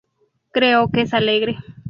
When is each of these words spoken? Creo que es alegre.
Creo 0.51 0.89
que 0.89 1.01
es 1.01 1.13
alegre. 1.13 1.59